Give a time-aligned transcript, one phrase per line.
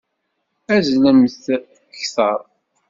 [0.75, 1.35] Azzlemt
[1.99, 2.39] kteṛ!